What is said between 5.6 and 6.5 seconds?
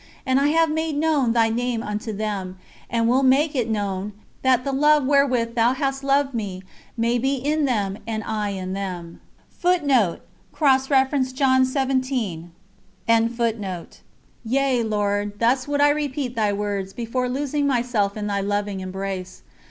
hast loved